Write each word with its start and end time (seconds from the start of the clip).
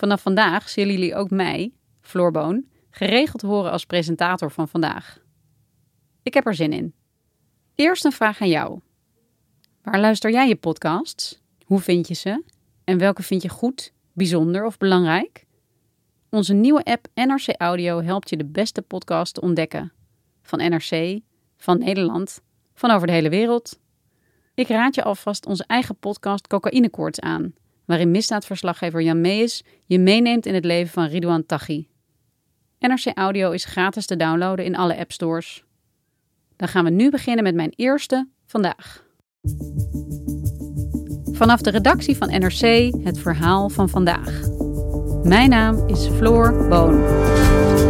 Vanaf 0.00 0.22
vandaag 0.22 0.68
zullen 0.68 0.92
jullie 0.92 1.14
ook 1.14 1.30
mij, 1.30 1.72
Floorboon, 2.00 2.66
geregeld 2.90 3.42
horen 3.42 3.70
als 3.70 3.84
presentator 3.84 4.50
van 4.50 4.68
vandaag. 4.68 5.18
Ik 6.22 6.34
heb 6.34 6.46
er 6.46 6.54
zin 6.54 6.72
in. 6.72 6.94
Eerst 7.74 8.04
een 8.04 8.12
vraag 8.12 8.40
aan 8.40 8.48
jou. 8.48 8.80
Waar 9.82 10.00
luister 10.00 10.30
jij 10.30 10.48
je 10.48 10.56
podcasts? 10.56 11.40
Hoe 11.64 11.80
vind 11.80 12.08
je 12.08 12.14
ze? 12.14 12.44
En 12.84 12.98
welke 12.98 13.22
vind 13.22 13.42
je 13.42 13.48
goed, 13.48 13.92
bijzonder 14.12 14.64
of 14.64 14.78
belangrijk? 14.78 15.46
Onze 16.30 16.54
nieuwe 16.54 16.84
app 16.84 17.06
NRC 17.14 17.48
Audio 17.56 18.02
helpt 18.02 18.30
je 18.30 18.36
de 18.36 18.46
beste 18.46 18.82
podcast 18.82 19.34
te 19.34 19.40
ontdekken. 19.40 19.92
Van 20.42 20.58
NRC, 20.58 21.20
van 21.56 21.78
Nederland, 21.78 22.40
van 22.74 22.90
over 22.90 23.06
de 23.06 23.12
hele 23.12 23.30
wereld. 23.30 23.80
Ik 24.54 24.68
raad 24.68 24.94
je 24.94 25.04
alvast 25.04 25.46
onze 25.46 25.64
eigen 25.66 25.96
podcast 25.96 26.46
Cocaïnekoorts 26.46 27.20
aan, 27.20 27.54
waarin 27.90 28.10
misdaadverslaggever 28.10 29.02
Jan 29.02 29.20
Mees 29.20 29.64
je 29.86 29.98
meeneemt 29.98 30.46
in 30.46 30.54
het 30.54 30.64
leven 30.64 30.92
van 30.92 31.06
Ridouan 31.06 31.46
Taghi. 31.46 31.88
NRC 32.78 33.06
Audio 33.14 33.50
is 33.50 33.64
gratis 33.64 34.06
te 34.06 34.16
downloaden 34.16 34.64
in 34.64 34.76
alle 34.76 34.96
appstores. 34.96 35.64
Dan 36.56 36.68
gaan 36.68 36.84
we 36.84 36.90
nu 36.90 37.10
beginnen 37.10 37.44
met 37.44 37.54
mijn 37.54 37.72
eerste 37.76 38.28
vandaag. 38.46 39.04
Vanaf 41.32 41.60
de 41.60 41.70
redactie 41.70 42.16
van 42.16 42.28
NRC 42.28 42.92
het 43.04 43.18
verhaal 43.18 43.68
van 43.68 43.88
vandaag. 43.88 44.40
Mijn 45.22 45.50
naam 45.50 45.88
is 45.88 46.06
Floor 46.06 46.68
Boon. 46.68 47.89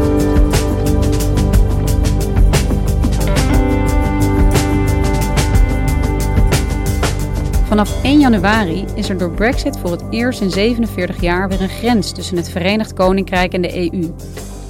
Vanaf 7.71 8.03
1 8.03 8.21
januari 8.21 8.85
is 8.95 9.09
er 9.09 9.19
door 9.19 9.31
Brexit 9.31 9.79
voor 9.79 9.91
het 9.91 10.03
eerst 10.11 10.41
in 10.41 10.51
47 10.51 11.21
jaar 11.21 11.49
weer 11.49 11.61
een 11.61 11.69
grens 11.69 12.13
tussen 12.13 12.37
het 12.37 12.51
Verenigd 12.51 12.93
Koninkrijk 12.93 13.53
en 13.53 13.63
de 13.63 13.77
EU. 13.77 14.13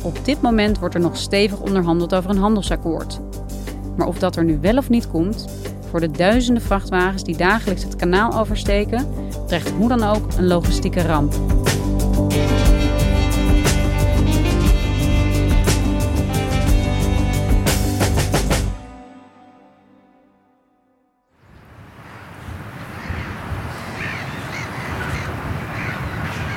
Op 0.03 0.25
dit 0.25 0.41
moment 0.43 0.79
wordt 0.79 0.95
er 0.95 1.01
nog 1.01 1.17
stevig 1.17 1.61
onderhandeld 1.61 2.15
over 2.15 2.31
een 2.31 2.39
handelsakkoord. 2.39 3.21
Maar 3.97 4.07
of 4.07 4.19
dat 4.19 4.37
er 4.37 4.45
nu 4.45 4.59
wel 4.61 4.77
of 4.77 4.89
niet 4.89 5.09
komt, 5.09 5.49
voor 5.91 6.01
de 6.01 6.11
duizenden 6.11 6.63
vrachtwagens 6.63 7.25
die 7.25 7.37
dagelijks 7.37 7.83
het 7.83 7.97
kanaal 7.97 8.39
oversteken, 8.39 9.09
dreigt 9.47 9.71
hoe 9.71 9.89
dan 9.89 10.03
ook 10.03 10.33
een 10.37 10.47
logistieke 10.47 11.03
ramp. 11.03 11.35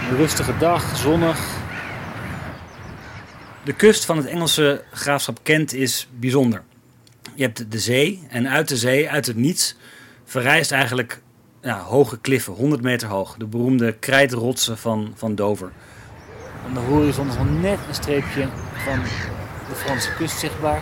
Een 0.09 0.15
rustige 0.15 0.57
dag, 0.57 0.97
zonnig. 0.97 1.61
De 3.63 3.73
kust 3.73 4.05
van 4.05 4.17
het 4.17 4.25
Engelse 4.25 4.83
graafschap 4.91 5.39
Kent 5.43 5.73
is 5.73 6.07
bijzonder. 6.19 6.63
Je 7.35 7.43
hebt 7.43 7.71
de 7.71 7.79
zee 7.79 8.27
en 8.29 8.49
uit 8.49 8.67
de 8.67 8.77
zee, 8.77 9.09
uit 9.09 9.25
het 9.25 9.35
niets, 9.35 9.75
verrijst 10.25 10.71
eigenlijk 10.71 11.21
ja, 11.61 11.79
hoge 11.79 12.19
kliffen, 12.19 12.53
100 12.53 12.81
meter 12.81 13.07
hoog. 13.07 13.35
De 13.37 13.45
beroemde 13.45 13.93
krijtrotsen 13.93 14.77
van, 14.77 15.13
van 15.15 15.35
Dover. 15.35 15.71
Aan 16.65 16.73
de 16.73 16.79
horizon 16.79 17.27
is 17.27 17.37
nog 17.37 17.61
net 17.61 17.79
een 17.87 17.95
streepje 17.95 18.47
van 18.73 18.99
de 19.69 19.75
Franse 19.75 20.13
kust 20.13 20.39
zichtbaar. 20.39 20.81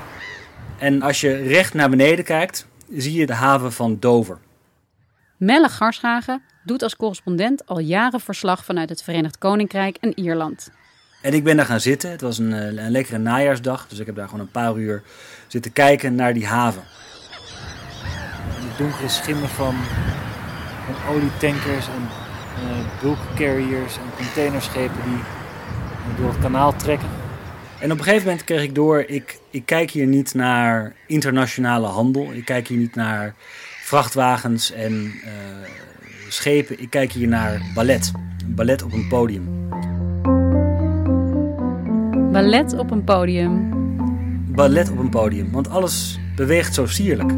En 0.77 1.01
als 1.01 1.21
je 1.21 1.35
recht 1.35 1.73
naar 1.73 1.89
beneden 1.89 2.25
kijkt, 2.25 2.67
zie 2.95 3.13
je 3.13 3.25
de 3.25 3.33
haven 3.33 3.73
van 3.73 3.97
Dover. 3.99 4.37
Melle 5.37 5.69
Garschagen 5.69 6.43
doet 6.63 6.83
als 6.83 6.95
correspondent 6.95 7.65
al 7.65 7.79
jaren 7.79 8.19
verslag 8.19 8.65
vanuit 8.65 8.89
het 8.89 9.03
Verenigd 9.03 9.37
Koninkrijk 9.37 9.97
en 9.99 10.19
Ierland. 10.19 10.71
En 11.21 11.33
ik 11.33 11.43
ben 11.43 11.57
daar 11.57 11.65
gaan 11.65 11.79
zitten. 11.79 12.11
Het 12.11 12.21
was 12.21 12.37
een, 12.37 12.53
eh, 12.53 12.83
een 12.83 12.91
lekkere 12.91 13.17
najaarsdag, 13.17 13.87
dus 13.87 13.99
ik 13.99 14.05
heb 14.05 14.15
daar 14.15 14.27
gewoon 14.27 14.39
een 14.39 14.51
paar 14.51 14.77
uur 14.77 15.03
zitten 15.47 15.73
kijken 15.73 16.15
naar 16.15 16.33
die 16.33 16.45
haven. 16.45 16.83
De 18.59 18.83
donkere 18.83 19.09
schimmen 19.09 19.49
van, 19.49 19.75
van 20.85 21.15
olietankers 21.15 21.87
en 21.87 22.07
uh, 22.63 23.01
bulk 23.01 23.17
carriers 23.35 23.97
en 23.97 24.15
containerschepen 24.17 25.03
die 25.03 25.19
door 26.17 26.29
het 26.29 26.41
kanaal 26.41 26.75
trekken. 26.75 27.09
En 27.79 27.91
op 27.91 27.97
een 27.97 28.03
gegeven 28.03 28.27
moment 28.27 28.43
kreeg 28.43 28.63
ik 28.63 28.75
door, 28.75 28.99
ik, 28.99 29.39
ik 29.49 29.65
kijk 29.65 29.91
hier 29.91 30.07
niet 30.07 30.33
naar 30.33 30.95
internationale 31.07 31.87
handel. 31.87 32.33
Ik 32.33 32.45
kijk 32.45 32.67
hier 32.67 32.77
niet 32.77 32.95
naar 32.95 33.35
vrachtwagens 33.83 34.71
en 34.71 34.93
uh, 35.25 35.31
schepen. 36.33 36.79
Ik 36.81 36.89
kijk 36.89 37.11
hier 37.11 37.27
naar 37.27 37.61
ballet. 37.73 38.11
Ballet 38.45 38.83
op 38.83 38.93
een 38.93 39.07
podium. 39.07 39.69
Ballet 42.31 42.77
op 42.77 42.91
een 42.91 43.03
podium. 43.03 43.69
Ballet 44.47 44.91
op 44.91 44.97
een 44.97 45.09
podium, 45.09 45.51
want 45.51 45.69
alles 45.69 46.19
beweegt 46.35 46.73
zo 46.73 46.85
sierlijk. 46.85 47.29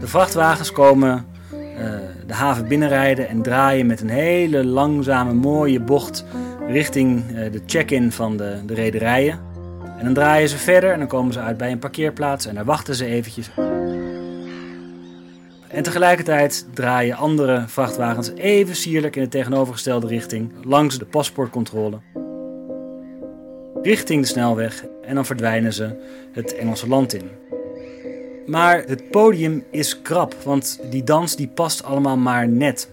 De 0.00 0.06
vrachtwagens 0.06 0.72
komen 0.72 1.24
uh, 1.52 1.90
de 2.26 2.34
haven 2.34 2.68
binnenrijden 2.68 3.28
en 3.28 3.42
draaien 3.42 3.86
met 3.86 4.00
een 4.00 4.08
hele 4.08 4.64
langzame, 4.64 5.32
mooie 5.32 5.80
bocht 5.80 6.24
richting 6.68 7.22
uh, 7.30 7.52
de 7.52 7.60
check-in 7.66 8.12
van 8.12 8.36
de, 8.36 8.58
de 8.66 8.74
rederijen. 8.74 9.38
En 9.98 10.04
dan 10.04 10.14
draaien 10.14 10.48
ze 10.48 10.58
verder 10.58 10.92
en 10.92 10.98
dan 10.98 11.08
komen 11.08 11.32
ze 11.32 11.40
uit 11.40 11.56
bij 11.56 11.72
een 11.72 11.78
parkeerplaats 11.78 12.46
en 12.46 12.54
daar 12.54 12.64
wachten 12.64 12.94
ze 12.94 13.04
eventjes. 13.04 13.50
En 15.68 15.82
tegelijkertijd 15.82 16.66
draaien 16.74 17.16
andere 17.16 17.64
vrachtwagens 17.66 18.32
even 18.34 18.76
sierlijk 18.76 19.16
in 19.16 19.22
de 19.22 19.28
tegenovergestelde 19.28 20.06
richting 20.06 20.52
langs 20.64 20.98
de 20.98 21.04
paspoortcontrole. 21.04 21.98
Richting 23.82 24.22
de 24.22 24.28
snelweg 24.28 24.84
en 25.02 25.14
dan 25.14 25.26
verdwijnen 25.26 25.72
ze 25.72 25.96
het 26.32 26.54
Engelse 26.54 26.88
land 26.88 27.14
in. 27.14 27.30
Maar 28.46 28.82
het 28.86 29.10
podium 29.10 29.64
is 29.70 30.02
krap, 30.02 30.34
want 30.44 30.80
die 30.90 31.04
dans 31.04 31.36
die 31.36 31.48
past 31.48 31.84
allemaal 31.84 32.16
maar 32.16 32.48
net. 32.48 32.90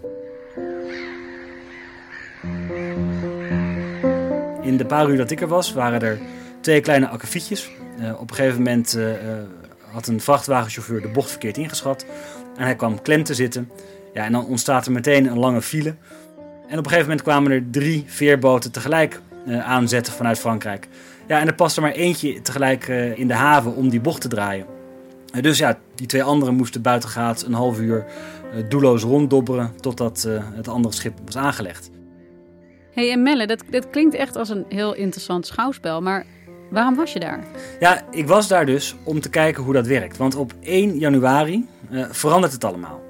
In 4.62 4.78
de 4.78 4.86
paar 4.88 5.10
uur 5.10 5.18
dat 5.18 5.32
ik 5.32 5.42
er 5.42 5.48
was, 5.48 5.74
waren 5.74 6.02
er 6.02 6.20
twee 6.62 6.82
kleine 6.82 7.08
akkefietjes. 7.08 7.70
Uh, 8.00 8.20
op 8.20 8.30
een 8.30 8.36
gegeven 8.36 8.58
moment 8.58 8.96
uh, 8.98 9.12
had 9.92 10.08
een 10.08 10.22
vrachtwagenchauffeur 10.22 11.02
de 11.02 11.08
bocht 11.08 11.30
verkeerd 11.30 11.58
ingeschat. 11.58 12.06
En 12.58 12.64
hij 12.64 12.76
kwam 12.76 13.02
klem 13.02 13.24
te 13.24 13.34
zitten. 13.34 13.70
Ja, 14.14 14.24
en 14.24 14.32
dan 14.32 14.46
ontstaat 14.46 14.86
er 14.86 14.92
meteen 14.92 15.26
een 15.26 15.40
lange 15.40 15.62
file. 15.62 15.96
En 16.68 16.78
op 16.78 16.86
een 16.86 16.92
gegeven 16.92 17.02
moment 17.02 17.22
kwamen 17.22 17.52
er 17.52 17.64
drie 17.72 18.04
veerboten 18.08 18.72
tegelijk 18.72 19.22
uh, 19.48 19.70
aanzetten 19.70 20.14
vanuit 20.14 20.40
Frankrijk. 20.40 20.88
Ja, 21.28 21.40
en 21.40 21.48
er 21.48 21.56
paste 21.56 21.82
maar 21.82 21.92
eentje 21.92 22.42
tegelijk 22.42 22.88
uh, 22.88 23.18
in 23.18 23.28
de 23.28 23.34
haven 23.34 23.76
om 23.76 23.90
die 23.90 24.02
bocht 24.02 24.22
te 24.22 24.28
draaien. 24.28 24.66
Uh, 25.36 25.42
dus 25.42 25.58
ja, 25.58 25.78
die 25.96 26.08
twee 26.08 26.24
anderen 26.24 26.56
moesten 26.56 26.82
buitengaat 26.82 27.44
een 27.44 27.54
half 27.54 27.80
uur 27.80 28.06
doelloos 28.70 29.04
ronddobberen 29.04 29.72
totdat 29.82 30.28
het 30.54 30.68
andere 30.68 30.94
schip 30.94 31.14
was 31.26 31.38
aangelegd. 31.38 31.90
hey, 32.92 33.12
en 33.12 33.24
Melle, 33.24 33.48
dat, 33.48 33.64
dat 33.70 33.90
klinkt 33.90 34.16
echt 34.16 34.36
als 34.36 34.50
een 34.50 34.66
heel 34.70 34.96
interessant 34.96 35.48
schouwspel, 35.48 36.02
maar 36.02 36.26
waarom 36.70 36.96
was 36.96 37.14
je 37.14 37.20
daar? 37.20 37.44
Ja, 37.80 38.06
ik 38.12 38.28
was 38.28 38.48
daar 38.48 38.66
dus 38.66 38.96
om 39.04 39.22
te 39.22 39.30
kijken 39.30 39.64
hoe 39.64 39.74
dat 39.74 39.88
werkt. 39.88 40.18
Want 40.18 40.36
op 40.36 40.54
1 40.62 40.98
januari 40.98 41.68
verandert 42.12 42.54
het 42.54 42.64
allemaal. 42.64 43.02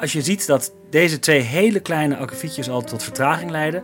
Als 0.00 0.12
je 0.12 0.22
ziet 0.22 0.46
dat 0.46 0.72
deze 0.90 1.18
twee 1.18 1.40
hele 1.40 1.80
kleine 1.80 2.16
akkefietjes 2.16 2.70
al 2.70 2.82
tot 2.82 3.02
vertraging 3.02 3.50
leiden, 3.50 3.82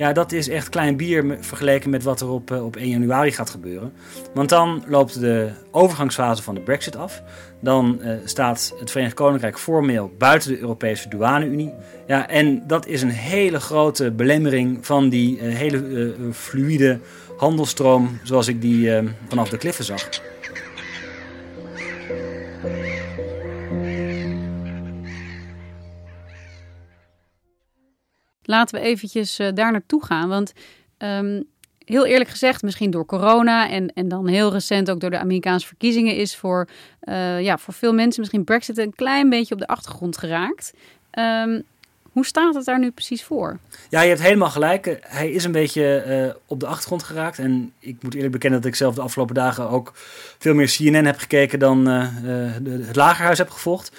Ja, 0.00 0.12
dat 0.12 0.32
is 0.32 0.48
echt 0.48 0.68
klein 0.68 0.96
bier 0.96 1.38
vergeleken 1.40 1.90
met 1.90 2.02
wat 2.02 2.20
er 2.20 2.28
op, 2.28 2.50
op 2.50 2.76
1 2.76 2.88
januari 2.88 3.32
gaat 3.32 3.50
gebeuren. 3.50 3.92
Want 4.34 4.48
dan 4.48 4.84
loopt 4.86 5.20
de 5.20 5.50
overgangsfase 5.70 6.42
van 6.42 6.54
de 6.54 6.60
Brexit 6.60 6.96
af. 6.96 7.22
Dan 7.60 8.00
uh, 8.02 8.12
staat 8.24 8.74
het 8.78 8.90
Verenigd 8.90 9.14
Koninkrijk 9.14 9.58
formeel 9.58 10.12
buiten 10.18 10.50
de 10.50 10.58
Europese 10.58 11.08
douane-Unie. 11.08 11.72
Ja, 12.06 12.28
en 12.28 12.66
dat 12.66 12.86
is 12.86 13.02
een 13.02 13.10
hele 13.10 13.60
grote 13.60 14.10
belemmering 14.10 14.86
van 14.86 15.08
die 15.08 15.42
hele 15.42 15.76
uh, 15.76 16.12
fluïde 16.32 16.98
handelstroom 17.36 18.18
zoals 18.22 18.48
ik 18.48 18.60
die 18.60 18.90
vanaf 19.28 19.48
de 19.48 19.58
kliffen 19.58 19.84
zag. 19.84 20.08
Laten 28.50 28.80
we 28.80 28.86
eventjes 28.86 29.36
daar 29.36 29.72
naartoe 29.72 30.04
gaan, 30.04 30.28
want 30.28 30.52
um, 30.98 31.44
heel 31.84 32.06
eerlijk 32.06 32.30
gezegd, 32.30 32.62
misschien 32.62 32.90
door 32.90 33.06
corona 33.06 33.68
en, 33.68 33.92
en 33.94 34.08
dan 34.08 34.26
heel 34.26 34.52
recent 34.52 34.90
ook 34.90 35.00
door 35.00 35.10
de 35.10 35.18
Amerikaanse 35.18 35.66
verkiezingen, 35.66 36.16
is 36.16 36.36
voor, 36.36 36.68
uh, 37.04 37.40
ja, 37.40 37.58
voor 37.58 37.74
veel 37.74 37.94
mensen 37.94 38.20
misschien 38.20 38.44
Brexit 38.44 38.78
een 38.78 38.94
klein 38.94 39.30
beetje 39.30 39.54
op 39.54 39.60
de 39.60 39.66
achtergrond 39.66 40.16
geraakt. 40.16 40.72
Um, 41.18 41.62
hoe 42.12 42.26
staat 42.26 42.54
het 42.54 42.64
daar 42.64 42.78
nu 42.78 42.90
precies 42.90 43.24
voor? 43.24 43.58
Ja, 43.88 44.00
je 44.00 44.08
hebt 44.08 44.22
helemaal 44.22 44.50
gelijk. 44.50 44.98
Hij 45.00 45.30
is 45.30 45.44
een 45.44 45.52
beetje 45.52 46.04
uh, 46.06 46.34
op 46.46 46.60
de 46.60 46.66
achtergrond 46.66 47.02
geraakt. 47.02 47.38
En 47.38 47.72
ik 47.78 48.02
moet 48.02 48.14
eerlijk 48.14 48.32
bekennen 48.32 48.60
dat 48.60 48.70
ik 48.70 48.76
zelf 48.76 48.94
de 48.94 49.00
afgelopen 49.00 49.34
dagen 49.34 49.68
ook 49.68 49.92
veel 50.38 50.54
meer 50.54 50.66
CNN 50.76 51.04
heb 51.04 51.18
gekeken 51.18 51.58
dan 51.58 51.88
uh, 51.88 52.08
het 52.86 52.96
Lagerhuis 52.96 53.38
heb 53.38 53.50
gevolgd. 53.50 53.92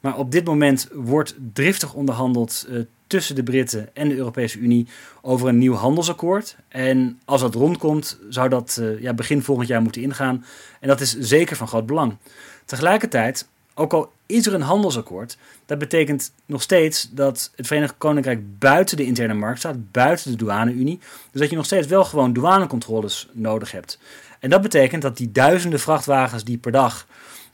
Maar 0.00 0.16
op 0.16 0.32
dit 0.32 0.44
moment 0.44 0.88
wordt 0.92 1.34
driftig 1.52 1.94
onderhandeld 1.94 2.68
tussen 3.08 3.34
de 3.34 3.42
Britten 3.42 3.88
en 3.92 4.08
de 4.08 4.16
Europese 4.16 4.58
Unie 4.58 4.86
over 5.22 5.48
een 5.48 5.58
nieuw 5.58 5.74
handelsakkoord. 5.74 6.56
En 6.68 7.20
als 7.24 7.40
dat 7.40 7.54
rondkomt, 7.54 8.18
zou 8.28 8.48
dat 8.48 8.78
uh, 8.80 9.00
ja, 9.00 9.14
begin 9.14 9.42
volgend 9.42 9.68
jaar 9.68 9.82
moeten 9.82 10.02
ingaan. 10.02 10.44
En 10.80 10.88
dat 10.88 11.00
is 11.00 11.18
zeker 11.18 11.56
van 11.56 11.68
groot 11.68 11.86
belang. 11.86 12.16
Tegelijkertijd, 12.64 13.48
ook 13.74 13.92
al 13.92 14.12
is 14.26 14.46
er 14.46 14.54
een 14.54 14.60
handelsakkoord, 14.60 15.36
dat 15.66 15.78
betekent 15.78 16.32
nog 16.46 16.62
steeds 16.62 17.08
dat 17.10 17.50
het 17.56 17.66
Verenigd 17.66 17.94
Koninkrijk 17.98 18.58
buiten 18.58 18.96
de 18.96 19.04
interne 19.04 19.34
markt 19.34 19.58
staat, 19.58 19.92
buiten 19.92 20.30
de 20.30 20.36
douane-Unie. 20.36 20.98
Dus 21.30 21.40
dat 21.40 21.50
je 21.50 21.56
nog 21.56 21.64
steeds 21.64 21.86
wel 21.86 22.04
gewoon 22.04 22.32
douanecontroles 22.32 23.28
nodig 23.32 23.72
hebt. 23.72 23.98
En 24.40 24.50
dat 24.50 24.62
betekent 24.62 25.02
dat 25.02 25.16
die 25.16 25.32
duizenden 25.32 25.80
vrachtwagens 25.80 26.44
die 26.44 26.58
per 26.58 26.72
dag 26.72 27.06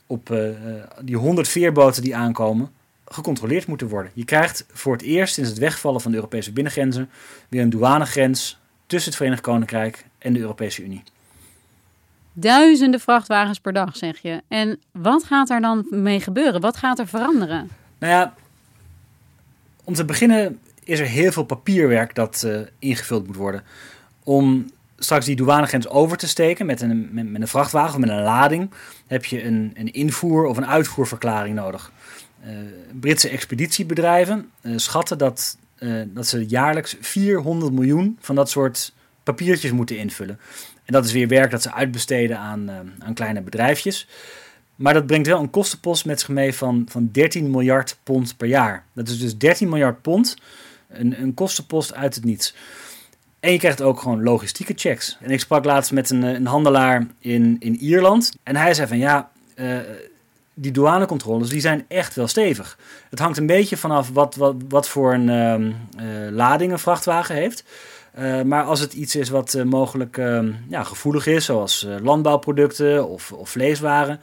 op 0.07 0.29
uh, 0.29 0.49
die 1.01 1.17
100 1.17 1.47
veerboten 1.47 2.01
die 2.01 2.15
aankomen, 2.15 2.71
gecontroleerd 3.05 3.67
moeten 3.67 3.87
worden. 3.87 4.11
Je 4.13 4.25
krijgt 4.25 4.65
voor 4.71 4.93
het 4.93 5.01
eerst 5.01 5.33
sinds 5.33 5.49
het 5.49 5.59
wegvallen 5.59 6.01
van 6.01 6.11
de 6.11 6.17
Europese 6.17 6.51
binnengrenzen 6.51 7.09
weer 7.49 7.61
een 7.61 7.69
douanegrens 7.69 8.59
tussen 8.87 9.09
het 9.09 9.17
Verenigd 9.17 9.41
Koninkrijk 9.41 10.05
en 10.17 10.33
de 10.33 10.39
Europese 10.39 10.83
Unie. 10.83 11.03
Duizenden 12.33 12.99
vrachtwagens 12.99 13.59
per 13.59 13.73
dag, 13.73 13.97
zeg 13.97 14.17
je. 14.17 14.41
En 14.47 14.79
wat 14.91 15.23
gaat 15.23 15.49
er 15.49 15.61
dan 15.61 15.85
mee 15.89 16.19
gebeuren? 16.19 16.61
Wat 16.61 16.77
gaat 16.77 16.99
er 16.99 17.07
veranderen? 17.07 17.69
Nou 17.97 18.13
ja, 18.13 18.33
om 19.83 19.93
te 19.93 20.05
beginnen 20.05 20.59
is 20.83 20.99
er 20.99 21.05
heel 21.05 21.31
veel 21.31 21.43
papierwerk 21.43 22.15
dat 22.15 22.43
uh, 22.45 22.59
ingevuld 22.79 23.27
moet 23.27 23.35
worden. 23.35 23.63
Om 24.23 24.65
straks 24.97 25.25
die 25.25 25.35
douanegrens 25.35 25.87
over 25.87 26.17
te 26.17 26.27
steken 26.27 26.65
met 26.65 26.81
een, 26.81 27.09
met, 27.11 27.31
met, 27.31 27.41
een 27.41 27.47
vrachtwagen 27.47 27.93
of 27.93 27.99
met 27.99 28.09
een 28.09 28.23
lading, 28.23 28.71
heb 29.07 29.25
je 29.25 29.43
een, 29.43 29.71
een 29.73 29.93
invoer- 29.93 30.45
of 30.45 30.57
een 30.57 30.67
uitvoerverklaring 30.67 31.55
nodig. 31.55 31.91
Uh, 32.45 32.51
Britse 32.99 33.29
expeditiebedrijven 33.29 34.49
uh, 34.61 34.77
schatten 34.77 35.17
dat, 35.17 35.57
uh, 35.79 36.01
dat 36.07 36.27
ze 36.27 36.45
jaarlijks 36.45 36.95
400 36.99 37.73
miljoen 37.73 38.17
van 38.21 38.35
dat 38.35 38.49
soort 38.49 38.93
papiertjes 39.23 39.71
moeten 39.71 39.97
invullen. 39.97 40.39
En 40.83 40.93
dat 40.93 41.05
is 41.05 41.11
weer 41.11 41.27
werk 41.27 41.51
dat 41.51 41.61
ze 41.61 41.73
uitbesteden 41.73 42.37
aan, 42.37 42.71
aan 42.99 43.13
kleine 43.13 43.41
bedrijfjes. 43.41 44.07
Maar 44.75 44.93
dat 44.93 45.05
brengt 45.05 45.27
wel 45.27 45.39
een 45.39 45.49
kostenpost 45.49 46.05
met 46.05 46.19
zich 46.19 46.29
mee 46.29 46.53
van, 46.53 46.85
van 46.89 47.09
13 47.11 47.49
miljard 47.49 47.97
pond 48.03 48.37
per 48.37 48.47
jaar. 48.47 48.85
Dat 48.93 49.07
is 49.07 49.19
dus 49.19 49.37
13 49.37 49.69
miljard 49.69 50.01
pond, 50.01 50.37
een, 50.89 51.21
een 51.21 51.33
kostenpost 51.33 51.93
uit 51.93 52.15
het 52.15 52.23
niets. 52.23 52.55
En 53.39 53.51
je 53.51 53.57
krijgt 53.57 53.81
ook 53.81 53.99
gewoon 53.99 54.23
logistieke 54.23 54.73
checks. 54.75 55.17
En 55.21 55.31
ik 55.31 55.39
sprak 55.39 55.65
laatst 55.65 55.91
met 55.91 56.09
een, 56.09 56.21
een 56.21 56.45
handelaar 56.45 57.07
in, 57.19 57.55
in 57.59 57.75
Ierland. 57.75 58.31
En 58.43 58.55
hij 58.55 58.73
zei 58.73 58.87
van 58.87 58.97
ja, 58.97 59.31
die 60.55 60.71
douanecontroles 60.71 61.49
die 61.49 61.59
zijn 61.59 61.85
echt 61.87 62.15
wel 62.15 62.27
stevig. 62.27 62.77
Het 63.09 63.19
hangt 63.19 63.37
een 63.37 63.45
beetje 63.45 63.77
vanaf 63.77 64.09
wat, 64.09 64.35
wat, 64.35 64.55
wat 64.69 64.87
voor 64.87 65.13
een 65.13 65.27
uh, 65.27 65.55
uh, 65.57 66.31
lading 66.31 66.71
een 66.71 66.79
vrachtwagen 66.79 67.35
heeft. 67.35 67.63
Uh, 68.19 68.41
maar 68.41 68.63
als 68.63 68.79
het 68.79 68.93
iets 68.93 69.15
is 69.15 69.29
wat 69.29 69.63
mogelijk 69.65 70.17
ehm, 70.17 70.51
ja, 70.69 70.83
gevoelig 70.83 71.27
is, 71.27 71.45
zoals 71.45 71.87
landbouwproducten 72.01 73.07
of, 73.07 73.31
of 73.31 73.49
vleeswaren, 73.49 74.19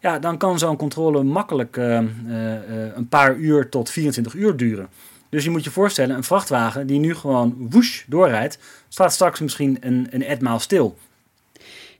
ja, 0.00 0.18
dan 0.18 0.38
kan 0.38 0.58
zo'n 0.58 0.76
controle 0.76 1.22
makkelijk 1.22 1.76
ehm, 1.76 2.06
een 2.94 3.08
paar 3.08 3.36
uur 3.36 3.68
tot 3.68 3.90
24 3.90 4.34
uur 4.34 4.56
duren. 4.56 4.88
Dus 5.28 5.44
je 5.44 5.50
moet 5.50 5.64
je 5.64 5.70
voorstellen, 5.70 6.16
een 6.16 6.24
vrachtwagen 6.24 6.86
die 6.86 6.98
nu 6.98 7.14
gewoon 7.14 7.56
woesh 7.70 8.02
doorrijdt, 8.06 8.58
staat 8.88 9.12
straks 9.12 9.40
misschien 9.40 9.76
een, 9.80 10.06
een 10.10 10.24
etmaal 10.24 10.58
stil. 10.58 10.98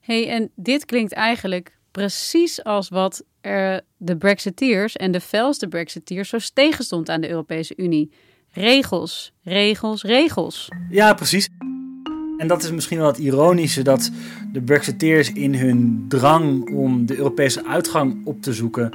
hey, 0.00 0.28
en 0.28 0.50
dit 0.54 0.84
klinkt 0.84 1.12
eigenlijk 1.12 1.76
precies 1.90 2.64
als 2.64 2.88
wat 2.88 3.24
de 3.96 4.16
Brexiteers 4.18 4.96
en 4.96 5.12
de 5.12 5.20
felste 5.20 5.68
Brexiteers 5.68 6.28
zo 6.28 6.38
tegenstond 6.54 7.08
aan 7.08 7.20
de 7.20 7.28
Europese 7.28 7.74
Unie. 7.76 8.10
Regels, 8.50 9.32
regels, 9.42 10.02
regels. 10.02 10.68
Ja, 10.90 11.14
precies. 11.14 11.48
En 12.38 12.48
dat 12.48 12.62
is 12.62 12.70
misschien 12.70 12.98
wel 12.98 13.06
het 13.06 13.18
ironische 13.18 13.82
dat 13.82 14.10
de 14.52 14.62
Brexiteers 14.62 15.32
in 15.32 15.54
hun 15.54 16.04
drang 16.08 16.70
om 16.70 17.06
de 17.06 17.16
Europese 17.16 17.66
uitgang 17.66 18.26
op 18.26 18.42
te 18.42 18.52
zoeken 18.52 18.92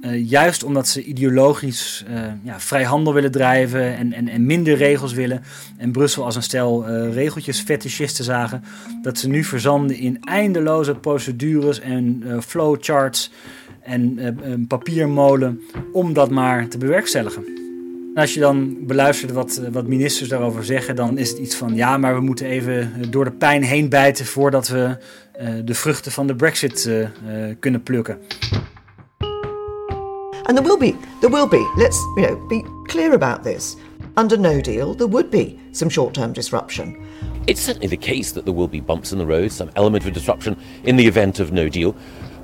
uh, 0.00 0.28
juist 0.28 0.64
omdat 0.64 0.88
ze 0.88 1.04
ideologisch 1.04 2.04
uh, 2.10 2.20
ja, 2.42 2.60
vrijhandel 2.60 3.14
willen 3.14 3.30
drijven 3.30 3.96
en, 3.96 4.12
en, 4.12 4.28
en 4.28 4.46
minder 4.46 4.76
regels 4.76 5.12
willen. 5.12 5.42
En 5.76 5.92
Brussel 5.92 6.24
als 6.24 6.36
een 6.36 6.42
stel 6.42 6.88
uh, 6.88 7.12
regeltjes 7.12 7.60
fetischisten 7.60 8.24
zagen. 8.24 8.64
Dat 9.02 9.18
ze 9.18 9.28
nu 9.28 9.44
verzanden 9.44 9.96
in 9.96 10.20
eindeloze 10.20 10.94
procedures 10.94 11.80
en 11.80 12.24
flowcharts 12.46 13.30
en 13.88 14.18
een 14.42 14.66
papiermolen 14.66 15.60
om 15.92 16.12
dat 16.12 16.30
maar 16.30 16.68
te 16.68 16.78
bewerkstelligen. 16.78 17.44
En 18.14 18.22
als 18.24 18.34
je 18.34 18.40
dan 18.40 18.76
beluistert 18.86 19.32
wat, 19.32 19.60
wat 19.72 19.86
ministers 19.86 20.28
daarover 20.28 20.64
zeggen, 20.64 20.96
dan 20.96 21.18
is 21.18 21.28
het 21.28 21.38
iets 21.38 21.56
van 21.56 21.74
ja, 21.74 21.98
maar 21.98 22.14
we 22.14 22.20
moeten 22.20 22.46
even 22.46 22.92
door 23.10 23.24
de 23.24 23.32
pijn 23.32 23.62
heen 23.62 23.88
bijten 23.88 24.26
voordat 24.26 24.68
we 24.68 24.96
de 25.64 25.74
vruchten 25.74 26.12
van 26.12 26.26
de 26.26 26.34
Brexit 26.34 26.90
kunnen 27.60 27.82
plukken. 27.82 28.18
And 30.42 30.56
there 30.56 30.68
will 30.68 30.78
be, 30.78 30.94
there 31.20 31.32
will 31.32 31.48
be, 31.48 31.72
let's 31.76 31.98
you 32.14 32.26
know, 32.26 32.48
be 32.48 32.64
clear 32.82 33.12
about 33.12 33.42
this. 33.42 33.76
Under 34.14 34.40
no 34.40 34.60
deal, 34.60 34.94
there 34.94 35.10
would 35.10 35.30
be 35.30 35.56
some 35.70 35.90
short 35.90 36.14
term 36.14 36.32
disruption. 36.32 36.96
It's 37.44 37.64
certainly 37.64 37.88
the 37.88 38.12
case 38.12 38.32
that 38.32 38.44
there 38.44 38.56
will 38.56 38.68
be 38.68 38.82
bumps 38.82 39.12
in 39.12 39.18
the 39.18 39.26
road, 39.26 39.52
some 39.52 39.70
element 39.74 40.06
of 40.06 40.12
disruption 40.12 40.56
in 40.82 40.96
the 40.96 41.06
event 41.06 41.38
of 41.38 41.50
no 41.52 41.68
deal. 41.68 41.94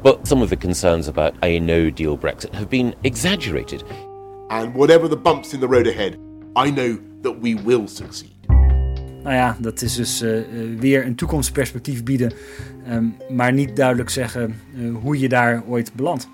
But 0.04 0.26
some 0.28 0.42
of 0.42 0.50
the 0.50 0.56
concerns 0.56 1.08
about 1.08 1.32
a 1.42 1.58
no 1.60 1.90
deal 1.90 2.18
Brexit 2.18 2.52
have 2.52 2.68
been 2.68 2.94
exaggerated. 3.00 3.82
And 4.48 4.74
whatever 4.74 5.08
the 5.08 5.16
bumps 5.16 5.54
in 5.54 5.60
the 5.60 5.66
road 5.66 5.86
ahead, 5.86 6.18
I 6.54 6.70
know 6.70 6.98
that 7.22 7.40
we 7.40 7.54
will 7.54 7.88
succeed. 7.88 8.36
Nou 9.22 9.34
ja, 9.34 9.56
dat 9.60 9.82
is 9.82 9.94
dus 9.94 10.22
uh, 10.22 10.40
weer 10.78 11.06
een 11.06 11.14
toekomstperspectief 11.14 12.02
bieden, 12.02 12.32
um, 12.88 13.16
maar 13.28 13.52
niet 13.52 13.76
duidelijk 13.76 14.10
zeggen 14.10 14.60
uh, 14.74 14.96
hoe 14.96 15.18
je 15.18 15.28
daar 15.28 15.64
ooit 15.68 15.94
belandt. 15.94 16.28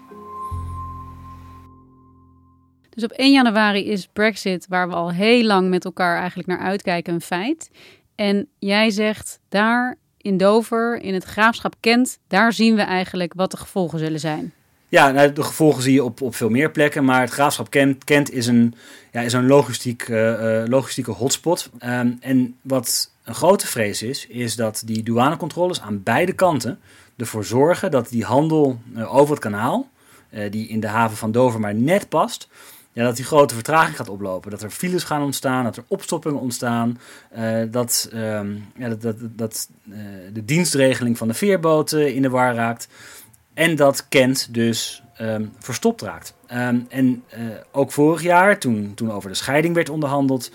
Dus 2.89 3.05
op 3.05 3.11
1 3.11 3.33
januari 3.33 3.87
is 3.87 4.07
Brexit, 4.13 4.67
waar 4.69 4.89
we 4.89 4.95
al 4.95 5.13
heel 5.13 5.45
lang 5.45 5.69
met 5.69 5.85
elkaar 5.85 6.19
eigenlijk 6.19 6.49
naar 6.49 6.59
uitkijken, 6.59 7.15
een 7.15 7.21
feit. 7.21 7.71
En 8.15 8.49
jij 8.59 8.91
zegt 8.91 9.41
daar 9.49 9.99
in 10.23 10.37
Dover, 10.37 11.03
in 11.03 11.15
het 11.15 11.25
graafschap 11.25 11.75
Kent, 11.81 12.19
daar 12.29 12.53
zien 12.53 12.75
we 12.75 12.83
eigenlijk 12.83 13.33
wat 13.37 13.51
de 13.51 13.57
gevolgen 13.57 13.99
zullen 13.99 14.21
zijn. 14.21 14.53
Ja, 14.89 15.11
nou, 15.11 15.33
de 15.33 15.43
gevolgen 15.43 15.83
zie 15.83 15.93
je 15.93 16.05
op, 16.05 16.21
op 16.21 16.35
veel 16.35 16.49
meer 16.49 16.71
plekken, 16.71 17.05
maar 17.05 17.21
het 17.21 17.31
graafschap 17.31 17.71
Kent, 18.05 18.31
is 18.31 18.47
een, 18.47 18.75
ja, 19.13 19.21
is 19.21 19.33
een 19.33 19.47
logistiek, 19.47 20.09
uh, 20.09 20.63
logistieke 20.67 21.11
hotspot. 21.11 21.71
Um, 21.85 22.17
en 22.21 22.57
wat 22.63 23.11
een 23.25 23.35
grote 23.35 23.67
vrees 23.67 24.03
is, 24.03 24.27
is 24.27 24.57
dat 24.57 24.83
die 24.85 25.03
douanecontroles 25.03 25.81
aan 25.81 26.03
beide 26.03 26.33
kanten 26.33 26.79
ervoor 27.17 27.45
zorgen 27.45 27.91
dat 27.91 28.09
die 28.09 28.25
handel 28.25 28.81
uh, 28.97 29.15
over 29.15 29.35
het 29.35 29.43
kanaal, 29.43 29.89
die 30.51 30.69
in 30.69 30.81
de 30.81 30.87
haven 30.87 31.17
van 31.17 31.33
Dover 31.33 31.61
maar 31.61 31.75
net 31.75 32.09
past, 32.09 32.49
ja, 32.93 33.05
dat 33.05 33.17
die 33.17 33.25
grote 33.25 33.55
vertraging 33.55 33.97
gaat 33.97 34.09
oplopen. 34.09 34.51
Dat 34.51 34.63
er 34.63 34.71
files 34.71 35.05
gaan 35.05 35.23
ontstaan, 35.23 35.65
dat 35.65 35.77
er 35.77 35.85
opstoppingen 35.89 36.41
ontstaan. 36.41 36.99
Uh, 37.39 37.63
dat 37.71 38.11
um, 38.15 38.65
ja, 38.77 38.89
dat, 38.89 39.03
dat, 39.03 39.17
dat 39.21 39.69
uh, 39.89 39.97
de 40.33 40.45
dienstregeling 40.45 41.19
van 41.19 41.29
de 41.29 41.35
veerboten 41.35 42.15
in 42.15 42.23
de 42.23 42.31
war 42.31 42.55
raakt. 42.55 42.89
En 43.55 43.77
dat 43.77 44.09
Kent 44.09 44.55
dus 44.55 45.03
um, 45.21 45.53
verstopt 45.59 46.03
raakt. 46.03 46.35
Um, 46.53 46.87
en 46.89 47.25
uh, 47.39 47.45
ook 47.73 47.93
vorig 47.93 48.23
jaar, 48.23 48.59
toen, 48.59 48.93
toen 48.95 49.13
over 49.13 49.29
de 49.29 49.37
scheiding 49.37 49.75
werd 49.75 49.89
onderhandeld, 49.89 50.51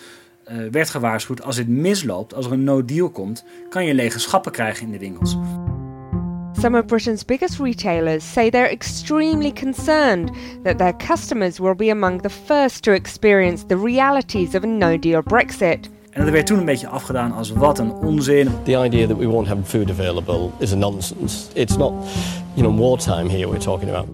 eh, 0.45 0.57
werd 0.71 0.89
gewaarschuwd: 0.89 1.41
als 1.41 1.57
het 1.57 1.67
misloopt, 1.67 2.33
als 2.33 2.45
er 2.45 2.51
een 2.51 2.63
no-deal 2.63 3.09
komt, 3.09 3.45
kan 3.69 3.85
je 3.85 3.93
lege 3.93 4.19
schappen 4.19 4.51
krijgen 4.51 4.85
in 4.85 4.91
de 4.91 4.99
winkels. 4.99 5.37
Some 6.65 6.79
of 6.79 6.87
Britain's 6.87 7.23
biggest 7.23 7.59
retailers 7.59 8.23
say 8.23 8.49
they're 8.49 8.71
extremely 8.71 9.51
concerned 9.51 10.31
that 10.63 10.77
their 10.77 10.93
customers 10.93 11.59
will 11.59 11.75
be 11.75 11.91
among 11.91 12.23
the 12.23 12.29
first 12.29 12.83
to 12.83 12.91
experience 12.91 13.65
the 13.65 13.77
realities 13.77 14.55
of 14.55 14.63
a 14.63 14.67
no 14.67 14.97
deal 14.97 15.21
Brexit. 15.21 15.89
En 16.09 16.23
dat 16.23 16.29
werd 16.29 16.45
toen 16.45 16.57
een 16.57 16.65
beetje 16.65 16.87
afgedaan 16.87 17.31
als 17.31 17.51
wat 17.51 17.79
een 17.79 17.91
onzin. 17.91 18.49
The 18.63 18.83
idea 18.83 19.07
that 19.07 19.17
we 19.17 19.27
won't 19.27 19.47
have 19.47 19.63
food 19.63 19.89
available 19.89 20.49
is 20.59 20.73
a 20.73 20.75
nonsense. 20.75 21.47
It's 21.53 21.77
not, 21.77 21.93
you 22.53 22.67
know, 22.67 22.79
wartime 22.79 23.29
here 23.29 23.47
we're 23.47 23.57
talking 23.57 23.89
about. 23.89 24.07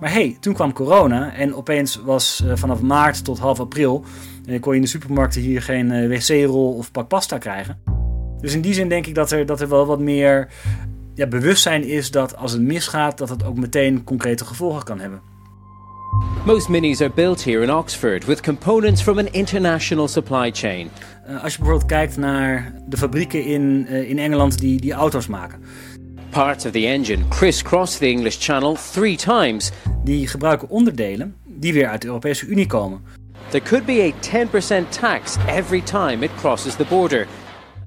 Maar 0.00 0.12
hey, 0.12 0.36
toen 0.40 0.54
kwam 0.54 0.72
corona 0.72 1.34
en 1.34 1.54
opeens 1.54 2.00
was 2.04 2.42
uh, 2.44 2.52
vanaf 2.54 2.80
maart 2.80 3.24
tot 3.24 3.38
half 3.38 3.60
april 3.60 4.04
uh, 4.46 4.60
kon 4.60 4.72
je 4.72 4.78
in 4.78 4.84
de 4.84 4.90
supermarkten 4.90 5.40
hier 5.40 5.62
geen 5.62 5.90
uh, 5.90 6.08
wc-rol 6.08 6.72
of 6.72 6.90
pak 6.90 7.08
pasta 7.08 7.38
krijgen. 7.38 7.78
Dus 8.40 8.54
in 8.54 8.60
die 8.60 8.74
zin 8.74 8.88
denk 8.88 9.06
ik 9.06 9.14
dat 9.14 9.30
er, 9.30 9.46
dat 9.46 9.60
er 9.60 9.68
wel 9.68 9.86
wat 9.86 10.00
meer 10.00 10.48
ja, 11.14 11.26
bewustzijn 11.26 11.84
is 11.84 12.10
dat 12.10 12.36
als 12.36 12.52
het 12.52 12.62
misgaat, 12.62 13.18
dat 13.18 13.28
het 13.28 13.44
ook 13.44 13.56
meteen 13.56 14.04
concrete 14.04 14.44
gevolgen 14.44 14.84
kan 14.84 15.00
hebben. 15.00 15.20
Most 16.46 16.68
minis 16.68 17.00
are 17.00 17.10
built 17.14 17.44
here 17.44 17.62
in 17.62 17.70
Oxford 17.70 18.24
with 18.24 18.42
components 18.42 19.02
from 19.02 19.18
an 19.18 19.28
international 19.32 20.08
supply 20.08 20.50
chain. 20.52 20.90
Uh, 21.28 21.42
als 21.42 21.52
je 21.52 21.58
bijvoorbeeld 21.58 21.90
kijkt 21.90 22.16
naar 22.16 22.72
de 22.86 22.96
fabrieken 22.96 23.44
in, 23.44 23.86
uh, 23.90 24.10
in 24.10 24.18
Engeland 24.18 24.58
die, 24.58 24.80
die 24.80 24.92
auto's 24.92 25.26
maken. 25.26 25.62
Parts 26.30 26.64
of 26.64 26.72
the 26.72 26.86
engine 26.86 27.28
crisscross 27.28 27.98
the 27.98 28.06
English 28.06 28.36
Channel 28.38 28.76
three 28.92 29.16
times. 29.16 29.70
Die 30.04 30.28
gebruiken 30.28 30.68
onderdelen 30.68 31.34
die 31.46 31.72
weer 31.72 31.88
uit 31.88 32.00
de 32.00 32.06
Europese 32.06 32.46
Unie 32.46 32.66
komen. 32.66 33.02
There 33.48 33.64
could 33.64 33.84
be 33.84 34.12
a 34.12 34.44
10% 34.44 34.88
tax 34.88 35.36
every 35.46 35.80
time 35.80 36.24
it 36.24 36.30
crosses 36.36 36.76
the 36.76 36.84
border. 36.84 37.26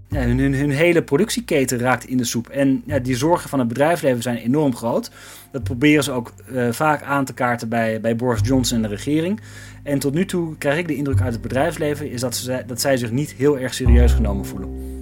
Hun, 0.10 0.70
hele 0.72 1.04
productieketen 1.04 1.78
raakt 1.78 2.06
in 2.06 2.18
de 2.18 2.24
soep. 2.24 2.50
En 2.50 2.84
ja, 2.86 3.00
die 3.00 3.16
zorgen 3.16 3.50
van 3.50 3.60
het 3.60 3.68
bedrijfsleven 3.68 4.22
zijn 4.22 4.38
enorm 4.38 4.76
groot. 4.76 5.12
Dat 5.52 5.64
proberen 5.64 6.04
ze 6.04 6.12
ook 6.12 6.34
uh, 6.52 6.72
vaak 6.72 7.02
aan 7.02 7.26
te 7.26 7.34
kaarten 7.34 7.70
bij, 7.70 8.02
bij 8.02 8.16
Boris 8.16 8.40
Johnson 8.44 8.78
en 8.78 8.90
de 8.90 8.96
regering. 8.96 9.42
En 9.84 10.00
tot 10.00 10.14
nu 10.14 10.26
toe 10.26 10.58
krijg 10.58 10.78
ik 10.78 10.88
de 10.88 10.96
indruk 10.96 11.22
uit 11.22 11.34
het 11.34 11.42
bedrijfsleven... 11.42 12.12
is 12.12 12.22
dat, 12.22 12.36
ze, 12.36 12.64
dat 12.68 12.82
zij 12.82 12.98
zich 12.98 13.12
niet 13.12 13.34
heel 13.34 13.60
erg 13.60 13.74
serieus 13.74 14.12
genomen 14.12 14.46
voelen. 14.46 14.96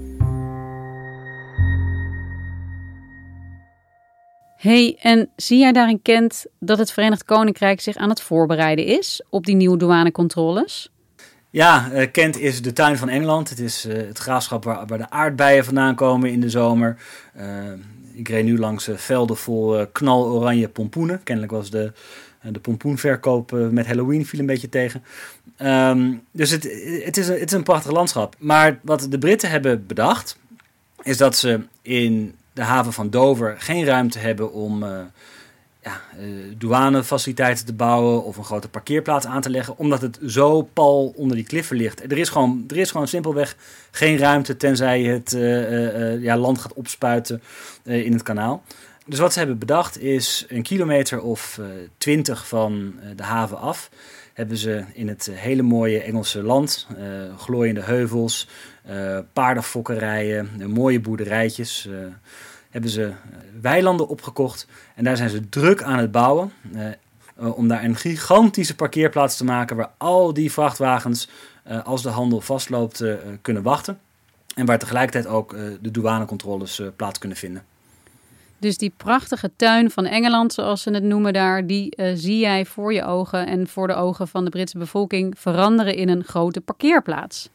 hey, 4.58 4.98
en 5.02 5.30
zie 5.36 5.60
jij 5.60 5.72
daarin 5.72 6.02
Kent 6.02 6.46
dat 6.60 6.78
het 6.78 6.92
Verenigd 6.92 7.26
Koninkrijk 7.26 7.82
zich 7.82 7.96
aan 7.96 8.10
het 8.10 8.22
voorbereiden 8.22 8.86
is... 8.86 9.24
op 9.30 9.46
die 9.46 9.56
nieuwe 9.56 9.78
douanecontroles? 9.78 10.90
Ja, 11.56 11.92
uh, 11.92 12.12
Kent 12.12 12.40
is 12.40 12.62
de 12.62 12.74
tuin 12.74 12.98
van 12.98 13.10
Engeland. 13.10 13.50
Het 13.50 13.60
is 13.60 13.86
uh, 13.86 13.94
het 13.94 14.18
graafschap 14.18 14.64
waar, 14.64 14.86
waar, 14.88 14.98
de 14.98 15.10
aardbeien 15.10 15.66
vandaan 15.66 15.96
komen 15.96 16.32
in 16.32 16.40
de 16.40 16.50
zomer. 16.50 16.98
Uh, 17.38 17.46
ik 18.14 18.30
reed 18.30 18.46
nu 18.46 18.60
langs 18.60 18.90
velden 18.96 19.38
vol 19.38 19.88
knaloranje 19.92 20.70
pompoenen. 20.70 21.24
Kennelijk 21.24 21.54
was 21.54 21.70
de, 21.70 21.92
de 22.42 22.60
pompoenverkoop 22.60 23.52
met 23.52 23.88
Halloween 23.88 24.26
viel 24.26 24.40
een 24.40 24.46
beetje 24.46 24.70
tegen. 24.70 25.04
Um, 25.62 26.24
dus 26.32 26.50
het, 26.50 26.64
het, 27.04 27.18
is 27.18 27.28
een, 27.28 27.40
het 27.40 27.50
is 27.50 27.58
een 27.58 27.64
prachtig 27.64 27.92
landschap. 27.92 28.36
Maar 28.40 28.80
wat 28.82 29.08
de 29.10 29.18
Britten 29.18 29.50
hebben 29.50 29.86
bedacht, 29.86 30.38
is 31.04 31.18
dat 31.18 31.38
ze 31.38 31.60
in 31.82 32.36
de 32.54 32.64
haven 32.64 32.94
van 32.94 33.10
Dover 33.10 33.56
geen 33.58 33.86
ruimte 33.86 34.20
hebben 34.20 34.54
om 34.54 34.84
ja, 35.86 36.02
uh, 36.20 36.54
douanefaciliteiten 36.58 37.66
te 37.66 37.74
bouwen 37.74 38.24
of 38.24 38.38
een 38.38 38.44
grote 38.44 38.70
parkeerplaats 38.70 39.26
aan 39.26 39.42
te 39.42 39.50
leggen, 39.50 39.78
omdat 39.78 40.02
het 40.02 40.20
zo 40.28 40.62
pal 40.62 41.14
onder 41.16 41.36
die 41.36 41.46
kliffen 41.46 41.76
ligt. 41.76 42.12
Er 42.12 42.18
is 42.18 42.30
gewoon, 42.30 42.64
er 42.68 42.78
is 42.78 42.92
gewoon 42.92 43.08
simpelweg 43.08 43.56
geen 43.92 44.18
ruimte 44.18 44.58
tenzij 44.58 45.02
je 45.02 45.10
het 45.10 45.34
uh, 45.34 45.72
uh, 45.72 46.24
ja, 46.24 46.38
land 46.38 46.60
gaat 46.60 46.74
opspuiten 46.74 47.42
in 47.84 48.14
het 48.14 48.24
kanaal. 48.24 48.64
Dus 49.06 49.20
wat 49.20 49.34
ze 49.34 49.40
hebben 49.40 49.58
bedacht 49.58 50.00
is 50.00 50.46
een 50.48 50.64
kilometer 50.64 51.22
of 51.22 51.60
twintig 51.98 52.48
van 52.48 52.96
de 53.16 53.24
haven 53.24 53.58
af. 53.58 53.90
Hebben 54.34 54.58
ze 54.58 54.84
in 54.94 55.08
het 55.08 55.30
hele 55.34 55.62
mooie 55.62 56.02
Engelse 56.02 56.42
land, 56.42 56.88
glooiende 57.38 57.82
heuvels, 57.82 58.48
paardenfokkerijen, 59.34 60.50
mooie 60.68 61.00
boerderijtjes 61.00 61.90
hebben 62.76 62.94
ze 62.94 63.12
weilanden 63.62 64.08
opgekocht. 64.08 64.68
En 64.96 65.04
daar 65.04 65.18
zijn 65.18 65.30
ze 65.30 65.50
druk 65.50 65.84
aan 65.84 65.98
het 65.98 66.12
bouwen. 66.12 66.52
Uh, 66.74 67.58
om 67.58 67.68
daar 67.68 67.84
een 67.84 67.96
gigantische 67.96 68.76
parkeerplaats 68.76 69.38
te 69.38 69.44
maken 69.44 69.76
waar 69.76 69.92
al 69.98 70.34
die 70.34 70.52
vrachtwagens, 70.52 71.30
uh, 71.68 71.86
als 71.86 72.04
de 72.04 72.10
handel 72.10 72.42
vastloopt, 72.42 73.02
uh, 73.02 73.14
kunnen 73.42 73.64
wachten. 73.64 74.00
En 74.56 74.66
waar 74.66 74.80
tegelijkertijd 74.80 75.28
ook 75.28 75.56
de 75.82 75.92
douanecontroles 75.92 76.82
plaats 76.96 77.20
kunnen 77.20 77.38
vinden. 77.38 77.64
Dus 78.58 78.78
die 78.78 78.94
prachtige 78.98 79.52
tuin 79.56 79.92
van 79.92 80.06
Engeland, 80.06 80.54
zoals 80.54 80.82
ze 80.82 80.92
het 80.92 81.04
noemen 81.04 81.34
daar, 81.34 81.68
die 81.68 81.94
zie 82.14 82.40
jij 82.40 82.66
voor 82.66 82.94
je 82.94 83.04
ogen 83.04 83.48
en 83.48 83.68
voor 83.68 83.88
de 83.88 83.94
ogen 83.94 84.28
van 84.28 84.44
de 84.44 84.50
Britse 84.50 84.78
bevolking 84.78 85.40
veranderen 85.40 85.96
in 85.96 86.10
een 86.10 86.24
grote 86.24 86.62
parkeerplaats. 86.62 87.50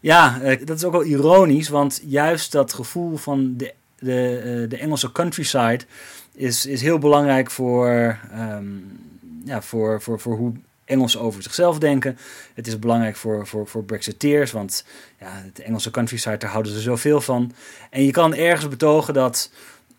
Ja, 0.00 0.38
dat 0.64 0.76
is 0.76 0.84
ook 0.84 0.92
wel 0.92 1.04
ironisch, 1.04 1.68
want 1.68 2.02
juist 2.04 2.52
dat 2.52 2.72
gevoel 2.72 3.16
van 3.16 3.56
de 3.56 3.74
de, 3.98 4.42
uh, 4.44 4.70
de 4.70 4.76
Engelse 4.76 5.12
countryside 5.12 5.84
is, 6.32 6.66
is 6.66 6.80
heel 6.80 6.98
belangrijk 6.98 7.50
voor, 7.50 8.18
um, 8.34 8.98
ja, 9.44 9.62
voor, 9.62 10.02
voor, 10.02 10.20
voor 10.20 10.36
hoe 10.36 10.52
Engelsen 10.84 11.20
over 11.20 11.42
zichzelf 11.42 11.78
denken. 11.78 12.18
Het 12.54 12.66
is 12.66 12.78
belangrijk 12.78 13.16
voor, 13.16 13.46
voor, 13.46 13.66
voor 13.66 13.84
Brexiteers, 13.84 14.52
want 14.52 14.84
ja, 15.20 15.42
de 15.52 15.62
Engelse 15.62 15.90
countryside, 15.90 16.36
daar 16.36 16.50
houden 16.50 16.72
ze 16.72 16.80
zoveel 16.80 17.20
van. 17.20 17.52
En 17.90 18.04
je 18.04 18.10
kan 18.10 18.34
ergens 18.34 18.68
betogen 18.68 19.14
dat 19.14 19.50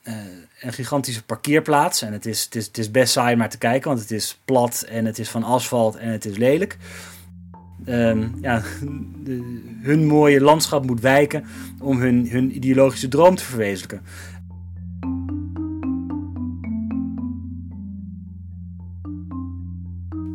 uh, 0.03 0.15
een 0.61 0.73
gigantische 0.73 1.23
parkeerplaats, 1.23 2.01
en 2.01 2.13
het 2.13 2.25
is, 2.25 2.43
het, 2.43 2.55
is, 2.55 2.65
het 2.65 2.77
is 2.77 2.91
best 2.91 3.11
saai 3.11 3.35
maar 3.35 3.49
te 3.49 3.57
kijken, 3.57 3.89
want 3.89 4.01
het 4.01 4.11
is 4.11 4.39
plat 4.45 4.85
en 4.89 5.05
het 5.05 5.19
is 5.19 5.29
van 5.29 5.43
asfalt 5.43 5.95
en 5.95 6.09
het 6.09 6.25
is 6.25 6.37
lelijk. 6.37 6.77
Um, 7.85 8.33
ja, 8.41 8.61
de, 9.23 9.61
hun 9.81 10.05
mooie 10.05 10.41
landschap 10.41 10.85
moet 10.85 11.01
wijken 11.01 11.43
om 11.81 11.99
hun, 11.99 12.29
hun 12.29 12.55
ideologische 12.55 13.07
droom 13.07 13.35
te 13.35 13.43
verwezenlijken. 13.43 14.01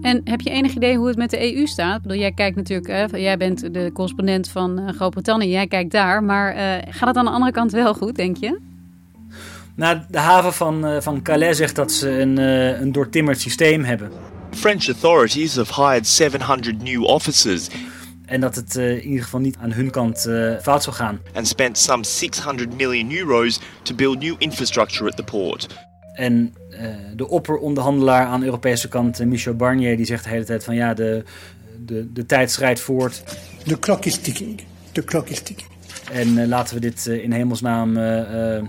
En 0.02 0.20
heb 0.24 0.40
je 0.40 0.50
enig 0.50 0.74
idee 0.74 0.96
hoe 0.96 1.06
het 1.06 1.16
met 1.16 1.30
de 1.30 1.56
EU 1.56 1.66
staat? 1.66 1.96
Ik 1.96 2.02
bedoel, 2.02 2.18
jij 2.18 2.32
kijkt 2.32 2.56
natuurlijk, 2.56 2.88
hè, 2.88 3.18
jij 3.18 3.36
bent 3.36 3.74
de 3.74 3.90
correspondent 3.92 4.48
van 4.48 4.80
uh, 4.80 4.88
Groot-Brittannië, 4.88 5.50
jij 5.50 5.66
kijkt 5.66 5.90
daar. 5.90 6.24
Maar 6.24 6.54
uh, 6.54 6.92
gaat 6.92 7.08
het 7.08 7.16
aan 7.16 7.24
de 7.24 7.30
andere 7.30 7.52
kant 7.52 7.72
wel 7.72 7.94
goed, 7.94 8.16
denk 8.16 8.36
je? 8.36 8.60
Nou, 9.74 10.00
de 10.10 10.18
haven 10.18 10.52
van, 10.52 11.02
van 11.02 11.22
Calais 11.22 11.56
zegt 11.56 11.76
dat 11.76 11.92
ze 11.92 12.10
een, 12.10 12.36
een 12.82 12.92
doortimmerd 12.92 13.40
systeem 13.40 13.84
hebben. 13.84 14.10
French 14.54 14.88
authorities 14.88 15.56
have 15.56 15.72
hired 15.72 16.06
700 16.06 16.82
new 16.82 17.04
officers. 17.04 17.68
En 18.26 18.40
dat 18.40 18.54
het 18.54 18.76
uh, 18.76 18.90
in 18.90 19.02
ieder 19.08 19.24
geval 19.24 19.40
niet 19.40 19.56
aan 19.60 19.72
hun 19.72 19.90
kant 19.90 20.26
uh, 20.28 20.58
fout 20.62 20.82
zou 20.82 20.96
gaan. 20.96 21.20
And 21.34 21.48
spent 21.48 21.78
some 21.78 22.04
600 22.04 22.76
million 22.76 23.12
euros 23.12 23.60
to 23.82 23.94
build 23.94 24.18
new 24.18 24.34
infrastructure 24.38 25.10
at 25.10 25.16
the 25.16 25.22
port. 25.22 25.86
En 26.14 26.54
uh, 26.70 26.78
de 27.16 27.28
opperonderhandelaar 27.28 28.26
aan 28.26 28.40
de 28.40 28.46
Europese 28.46 28.88
kant, 28.88 29.24
Michel 29.24 29.54
Barnier, 29.54 29.96
die 29.96 30.06
zegt 30.06 30.24
de 30.24 30.30
hele 30.30 30.44
tijd 30.44 30.64
van 30.64 30.74
ja, 30.74 30.94
de, 30.94 31.24
de, 31.84 32.12
de 32.12 32.26
tijd 32.26 32.50
schrijdt 32.50 32.80
voort. 32.80 33.22
De 33.64 33.78
klok 33.78 34.04
is 34.04 34.16
ticking. 34.16 34.62
De 34.92 35.02
klok 35.02 35.28
is 35.28 35.40
ticking. 35.40 35.70
En 36.12 36.48
laten 36.48 36.74
we 36.74 36.80
dit 36.80 37.06
in 37.06 37.32
hemelsnaam 37.32 37.98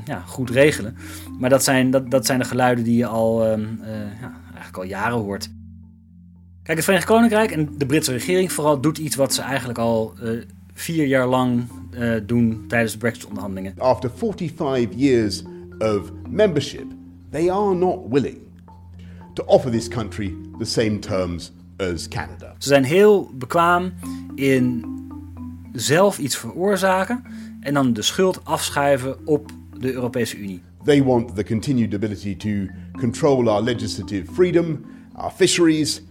ja, 0.06 0.24
goed 0.26 0.50
regelen. 0.50 0.98
Maar 1.40 1.50
dat 1.50 1.64
zijn, 1.64 1.92
dat, 1.92 2.12
dat 2.12 2.26
zijn 2.26 2.40
de 2.40 2.46
geluiden 2.46 2.84
die 2.84 2.98
je 2.98 3.06
al, 3.06 3.46
ja, 3.46 4.34
eigenlijk 4.54 4.78
al 4.78 4.84
jaren 4.84 5.18
hoort. 5.18 5.50
Kijk, 6.64 6.78
het 6.78 6.86
Verenigd 6.86 7.10
Koninkrijk 7.10 7.52
en 7.52 7.70
de 7.78 7.86
Britse 7.86 8.12
regering 8.12 8.52
vooral 8.52 8.82
doet 8.82 8.98
iets 8.98 9.16
wat 9.16 9.34
ze 9.34 9.42
eigenlijk 9.42 9.80
al 9.80 10.14
uh, 10.24 10.42
vier 10.74 11.06
jaar 11.06 11.28
lang 11.28 11.64
uh, 11.92 12.16
doen 12.26 12.66
tijdens 12.68 12.92
de 12.92 12.98
Brexit-onderhandelingen. 12.98 13.74
After 13.78 14.12
45 14.16 14.90
years 14.96 15.44
of 15.80 16.12
membership, 16.30 16.86
they 17.32 17.52
are 17.52 17.76
not 17.76 18.00
willing 18.10 18.38
to 19.34 19.44
offer 19.46 19.72
this 19.72 19.88
country 19.88 20.36
the 20.58 20.66
same 20.66 21.00
terms 21.00 21.52
as 21.78 22.08
Canada. 22.08 22.56
Ze 22.58 22.68
zijn 22.68 22.84
heel 22.84 23.32
bekwaam 23.34 23.94
in 24.36 24.86
zelf 25.72 26.18
iets 26.18 26.38
veroorzaken 26.38 27.24
en 27.60 27.74
dan 27.74 27.94
de 27.94 28.02
schuld 28.02 28.46
afschuiven 28.46 29.28
op 29.28 29.52
de 29.78 29.94
Europese 29.94 30.38
Unie. 30.38 30.62
They 30.84 31.04
want 31.04 31.36
the 31.36 31.44
continued 31.44 31.94
ability 31.94 32.36
to 32.36 32.50
control 33.00 33.50
our 33.50 33.64
legislative 33.64 34.34
freedom, 34.34 34.86
our 35.14 35.32
fisheries 35.32 36.02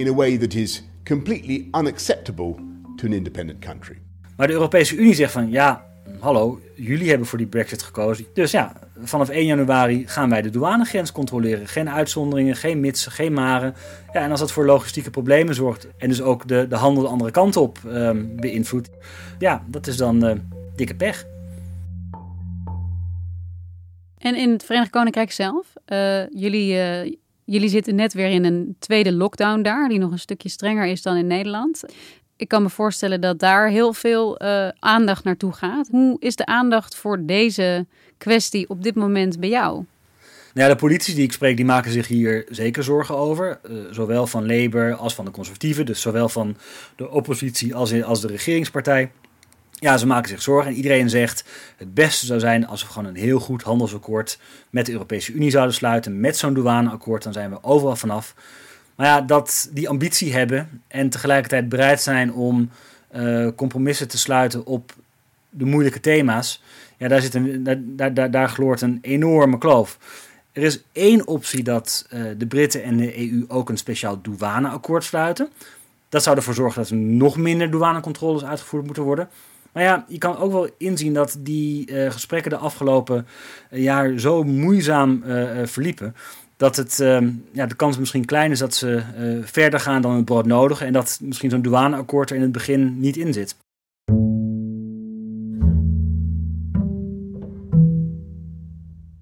in 0.00 0.08
a 0.08 0.14
way 0.14 0.38
that 0.38 0.54
is 0.54 0.82
completely 1.04 1.68
unacceptable 1.72 2.54
to 2.96 3.06
an 3.06 3.12
independent 3.12 3.58
country. 3.58 3.98
Maar 4.36 4.46
de 4.46 4.52
Europese 4.52 4.96
Unie 4.96 5.14
zegt 5.14 5.32
van 5.32 5.50
ja, 5.50 5.84
hallo, 6.18 6.60
jullie 6.74 7.08
hebben 7.08 7.26
voor 7.26 7.38
die 7.38 7.46
Brexit 7.46 7.82
gekozen. 7.82 8.26
Dus 8.34 8.50
ja, 8.50 8.72
vanaf 9.02 9.28
1 9.28 9.46
januari 9.46 10.06
gaan 10.06 10.30
wij 10.30 10.42
de 10.42 10.50
douanegrens 10.50 11.12
controleren. 11.12 11.66
Geen 11.66 11.90
uitzonderingen, 11.90 12.56
geen 12.56 12.80
mitsen, 12.80 13.12
geen 13.12 13.32
maren. 13.32 13.74
Ja, 14.12 14.20
en 14.20 14.30
als 14.30 14.40
dat 14.40 14.52
voor 14.52 14.66
logistieke 14.66 15.10
problemen 15.10 15.54
zorgt 15.54 15.86
en 15.98 16.08
dus 16.08 16.22
ook 16.22 16.48
de, 16.48 16.66
de 16.68 16.76
handel 16.76 17.02
de 17.02 17.08
andere 17.08 17.30
kant 17.30 17.56
op 17.56 17.78
ehm, 17.86 18.24
beïnvloedt, 18.36 18.90
ja, 19.38 19.64
dat 19.66 19.86
is 19.86 19.96
dan 19.96 20.26
uh, 20.26 20.32
dikke 20.76 20.94
pech. 20.94 21.26
En 24.18 24.36
in 24.36 24.50
het 24.50 24.64
Verenigd 24.64 24.90
Koninkrijk 24.90 25.32
zelf, 25.32 25.66
uh, 25.86 26.28
jullie, 26.28 26.72
uh, 26.72 27.14
jullie 27.52 27.68
zitten 27.68 27.94
net 27.94 28.12
weer 28.12 28.28
in 28.28 28.44
een 28.44 28.76
tweede 28.78 29.12
lockdown 29.12 29.62
daar, 29.62 29.88
die 29.88 29.98
nog 29.98 30.10
een 30.10 30.18
stukje 30.18 30.48
strenger 30.48 30.86
is 30.86 31.02
dan 31.02 31.16
in 31.16 31.26
Nederland 31.26 31.84
ik 32.40 32.48
kan 32.48 32.62
me 32.62 32.70
voorstellen 32.70 33.20
dat 33.20 33.38
daar 33.38 33.68
heel 33.68 33.92
veel 33.92 34.42
uh, 34.42 34.68
aandacht 34.78 35.24
naartoe 35.24 35.52
gaat. 35.52 35.88
Hoe 35.90 36.16
is 36.18 36.36
de 36.36 36.46
aandacht 36.46 36.96
voor 36.96 37.24
deze 37.24 37.86
kwestie 38.18 38.68
op 38.68 38.82
dit 38.82 38.94
moment 38.94 39.40
bij 39.40 39.48
jou? 39.48 39.84
Nou 40.54 40.70
de 40.70 40.76
politici 40.76 41.14
die 41.14 41.24
ik 41.24 41.32
spreek, 41.32 41.56
die 41.56 41.64
maken 41.64 41.90
zich 41.90 42.06
hier 42.08 42.46
zeker 42.48 42.84
zorgen 42.84 43.16
over. 43.16 43.60
Uh, 43.70 43.78
zowel 43.90 44.26
van 44.26 44.46
Labour 44.46 44.94
als 44.94 45.14
van 45.14 45.24
de 45.24 45.30
conservatieven. 45.30 45.86
Dus 45.86 46.00
zowel 46.00 46.28
van 46.28 46.56
de 46.96 47.10
oppositie 47.10 47.74
als, 47.74 48.02
als 48.02 48.20
de 48.20 48.28
regeringspartij. 48.28 49.10
Ja, 49.80 49.96
ze 49.96 50.06
maken 50.06 50.28
zich 50.28 50.42
zorgen 50.42 50.70
en 50.70 50.76
iedereen 50.76 51.10
zegt 51.10 51.44
het 51.76 51.94
beste 51.94 52.26
zou 52.26 52.40
zijn 52.40 52.66
als 52.66 52.82
we 52.82 52.88
gewoon 52.88 53.08
een 53.08 53.16
heel 53.16 53.40
goed 53.40 53.62
handelsakkoord 53.62 54.38
met 54.70 54.86
de 54.86 54.92
Europese 54.92 55.32
Unie 55.32 55.50
zouden 55.50 55.74
sluiten. 55.74 56.20
Met 56.20 56.36
zo'n 56.36 56.54
douaneakkoord, 56.54 57.22
dan 57.22 57.32
zijn 57.32 57.50
we 57.50 57.62
overal 57.62 57.96
vanaf. 57.96 58.34
Maar 58.94 59.06
ja, 59.06 59.20
dat 59.20 59.68
die 59.72 59.88
ambitie 59.88 60.32
hebben 60.32 60.82
en 60.88 61.10
tegelijkertijd 61.10 61.68
bereid 61.68 62.00
zijn 62.00 62.32
om 62.32 62.70
uh, 63.16 63.48
compromissen 63.56 64.08
te 64.08 64.18
sluiten 64.18 64.66
op 64.66 64.94
de 65.50 65.64
moeilijke 65.64 66.00
thema's. 66.00 66.62
Ja, 66.96 67.08
daar, 67.08 67.20
zit 67.20 67.34
een, 67.34 67.62
daar, 67.62 68.14
daar, 68.14 68.30
daar 68.30 68.48
gloort 68.48 68.80
een 68.80 68.98
enorme 69.02 69.58
kloof. 69.58 69.98
Er 70.52 70.62
is 70.62 70.82
één 70.92 71.26
optie 71.26 71.62
dat 71.62 72.06
uh, 72.12 72.22
de 72.38 72.46
Britten 72.46 72.82
en 72.82 72.96
de 72.96 73.18
EU 73.18 73.44
ook 73.48 73.68
een 73.68 73.78
speciaal 73.78 74.20
douaneakkoord 74.22 75.04
sluiten. 75.04 75.48
Dat 76.08 76.22
zou 76.22 76.36
ervoor 76.36 76.54
zorgen 76.54 76.82
dat 76.82 76.90
er 76.90 76.96
nog 76.96 77.36
minder 77.36 77.70
douanecontroles 77.70 78.44
uitgevoerd 78.44 78.84
moeten 78.84 79.02
worden. 79.02 79.28
Maar 79.72 79.82
ja, 79.82 80.04
je 80.08 80.18
kan 80.18 80.36
ook 80.36 80.52
wel 80.52 80.68
inzien 80.78 81.14
dat 81.14 81.36
die 81.38 81.90
uh, 81.90 82.10
gesprekken 82.10 82.50
de 82.50 82.56
afgelopen 82.56 83.26
jaar 83.70 84.18
zo 84.18 84.42
moeizaam 84.42 85.22
verliepen 85.64 86.14
dat 86.56 86.76
het, 86.76 86.98
uh, 86.98 87.18
ja, 87.52 87.66
de 87.66 87.74
kans 87.74 87.98
misschien 87.98 88.24
klein 88.24 88.50
is 88.50 88.58
dat 88.58 88.74
ze 88.74 89.02
verder 89.44 89.80
gaan 89.80 90.02
dan 90.02 90.14
het 90.14 90.24
brood 90.24 90.46
nodig. 90.46 90.82
En 90.82 90.92
dat 90.92 91.18
misschien 91.22 91.50
zo'n 91.50 91.62
douaneakkoord 91.62 92.30
er 92.30 92.36
in 92.36 92.42
het 92.42 92.52
begin 92.52 93.00
niet 93.00 93.16
in 93.16 93.32
zit. 93.32 93.56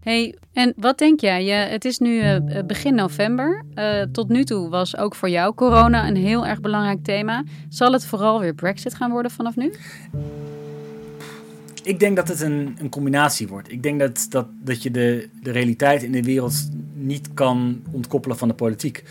Hey, 0.09 0.35
en 0.53 0.73
wat 0.77 0.99
denk 0.99 1.21
jij? 1.21 1.45
Je, 1.45 1.53
het 1.53 1.85
is 1.85 1.99
nu 1.99 2.23
uh, 2.23 2.39
begin 2.67 2.95
november. 2.95 3.65
tot 4.13 4.29
nu 4.29 4.45
toe 4.45 4.69
was 4.69 4.97
ook 4.97 5.15
voor 5.15 5.29
jou 5.29 5.55
corona 5.55 6.09
een 6.09 6.17
heel 6.17 6.47
erg 6.47 6.61
belangrijk 6.61 7.05
thema. 7.05 7.45
Zal 7.69 7.93
het 7.93 8.07
vooral 8.07 8.41
weer 8.41 8.55
Brexit 8.55 8.95
gaan 8.95 9.11
worden 9.11 9.31
vanaf 9.31 9.57
nu? 9.57 9.73
Ik 11.83 12.01
denk 12.01 12.17
dat 12.17 12.29
het 12.29 12.41
een, 12.41 12.77
een 12.79 12.89
combinatie 12.89 13.49
wordt. 13.49 13.73
Ik 13.73 13.83
denk 13.83 14.01
dat, 14.01 14.27
dat, 14.29 14.47
dat 14.65 14.83
je 14.83 14.91
de, 14.91 15.29
de 15.43 15.51
realiteit 15.51 16.03
in 16.03 16.13
de 16.13 16.23
wereld 16.23 16.69
niet 16.95 17.35
kan 17.35 17.83
ontkoppelen 17.91 18.39
van 18.39 18.49
de 18.49 18.55
politiek. 18.55 19.05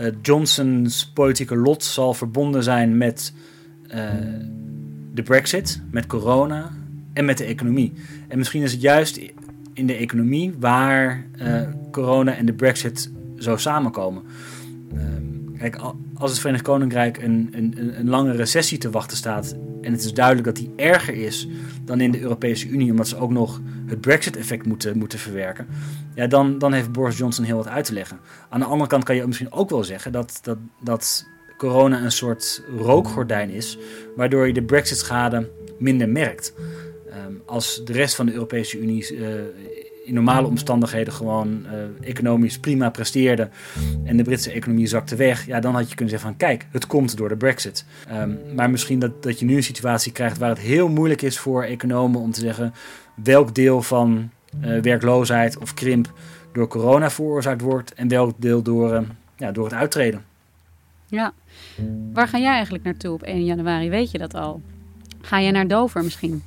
Uh, 0.00 0.06
Johnson's 0.22 1.06
politieke 1.06 1.56
lot 1.56 1.84
zal 1.84 2.14
verbonden 2.14 2.62
zijn 2.62 2.96
met 2.96 3.32
de 5.14 5.22
Brexit, 5.24 5.82
met 5.90 6.06
corona 6.06 6.72
en 7.12 7.24
met 7.24 7.38
de 7.38 7.44
economie. 7.44 7.92
En 8.28 8.38
misschien 8.38 8.62
is 8.62 8.72
het 8.72 8.80
juist 8.80 9.20
in 9.76 9.86
de 9.86 9.94
economie 9.94 10.54
waar 10.58 11.26
uh, 11.42 11.68
corona 11.90 12.34
en 12.34 12.46
de 12.46 12.52
Brexit 12.52 13.10
zo 13.38 13.56
samenkomen. 13.56 14.22
Ehm, 14.94 15.58
kijk, 15.58 15.76
als 16.14 16.30
het 16.30 16.40
Verenigd 16.40 16.64
Koninkrijk 16.64 17.22
een, 17.22 17.48
een, 17.52 17.98
een 17.98 18.08
lange 18.08 18.32
recessie 18.32 18.78
te 18.78 18.90
wachten 18.90 19.16
staat 19.16 19.56
en 19.82 19.92
het 19.92 20.04
is 20.04 20.14
duidelijk 20.14 20.46
dat 20.46 20.56
die 20.56 20.72
erger 20.76 21.14
is 21.14 21.48
dan 21.84 22.00
in 22.00 22.10
de 22.10 22.20
Europese 22.20 22.68
Unie, 22.68 22.90
omdat 22.90 23.08
ze 23.08 23.16
ook 23.16 23.30
nog 23.30 23.60
het 23.86 24.00
Brexit-effect 24.00 24.66
moeten, 24.66 24.98
moeten 24.98 25.18
verwerken, 25.18 25.66
ja, 26.14 26.26
dan, 26.26 26.58
dan 26.58 26.72
heeft 26.72 26.92
Boris 26.92 27.18
Johnson 27.18 27.44
heel 27.44 27.56
wat 27.56 27.68
uit 27.68 27.84
te 27.84 27.92
leggen. 27.92 28.18
Aan 28.48 28.60
de 28.60 28.66
andere 28.66 28.90
kant 28.90 29.04
kan 29.04 29.16
je 29.16 29.26
misschien 29.26 29.52
ook 29.52 29.70
wel 29.70 29.84
zeggen 29.84 30.12
dat, 30.12 30.38
dat, 30.42 30.58
dat 30.80 31.26
corona 31.56 32.02
een 32.02 32.12
soort 32.12 32.62
rookgordijn 32.78 33.50
is, 33.50 33.78
waardoor 34.16 34.46
je 34.46 34.52
de 34.52 34.62
Brexit-schade 34.62 35.50
minder 35.78 36.08
merkt. 36.08 36.52
Um, 37.26 37.42
als 37.46 37.80
de 37.84 37.92
rest 37.92 38.14
van 38.14 38.26
de 38.26 38.32
Europese 38.32 38.78
Unie 38.78 39.12
uh, 39.12 39.28
in 40.04 40.14
normale 40.14 40.46
omstandigheden 40.46 41.12
gewoon 41.12 41.66
uh, 41.66 42.08
economisch 42.08 42.58
prima 42.58 42.90
presteerde 42.90 43.48
en 44.04 44.16
de 44.16 44.22
Britse 44.22 44.50
economie 44.50 44.86
zakte 44.86 45.16
weg, 45.16 45.46
ja, 45.46 45.60
dan 45.60 45.74
had 45.74 45.88
je 45.88 45.94
kunnen 45.94 46.08
zeggen 46.08 46.28
van 46.28 46.38
kijk, 46.38 46.66
het 46.70 46.86
komt 46.86 47.16
door 47.16 47.28
de 47.28 47.36
Brexit. 47.36 47.84
Um, 48.12 48.38
maar 48.54 48.70
misschien 48.70 48.98
dat, 48.98 49.22
dat 49.22 49.38
je 49.38 49.44
nu 49.44 49.56
een 49.56 49.62
situatie 49.62 50.12
krijgt 50.12 50.38
waar 50.38 50.48
het 50.48 50.58
heel 50.58 50.88
moeilijk 50.88 51.22
is 51.22 51.38
voor 51.38 51.62
economen 51.62 52.20
om 52.20 52.30
te 52.30 52.40
zeggen 52.40 52.74
welk 53.14 53.54
deel 53.54 53.82
van 53.82 54.30
uh, 54.64 54.80
werkloosheid 54.80 55.58
of 55.58 55.74
krimp 55.74 56.12
door 56.52 56.68
corona 56.68 57.10
veroorzaakt 57.10 57.60
wordt 57.60 57.94
en 57.94 58.08
welk 58.08 58.34
deel 58.36 58.62
door, 58.62 59.04
ja, 59.36 59.52
door 59.52 59.64
het 59.64 59.74
uittreden. 59.74 60.24
Ja, 61.06 61.32
waar 62.12 62.28
ga 62.28 62.38
jij 62.38 62.52
eigenlijk 62.52 62.84
naartoe 62.84 63.12
op 63.12 63.22
1 63.22 63.44
januari? 63.44 63.88
Weet 63.90 64.10
je 64.10 64.18
dat 64.18 64.34
al? 64.34 64.60
Ga 65.20 65.38
je 65.38 65.50
naar 65.50 65.68
Dover 65.68 66.04
misschien? 66.04 66.42